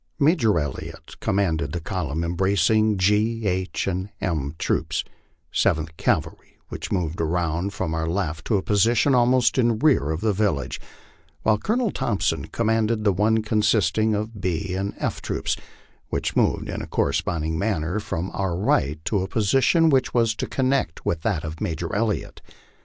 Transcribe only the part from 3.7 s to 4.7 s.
and M